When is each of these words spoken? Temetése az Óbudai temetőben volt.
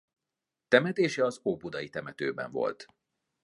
Temetése 0.67 1.25
az 1.25 1.41
Óbudai 1.43 1.89
temetőben 1.89 2.51
volt. 2.51 2.87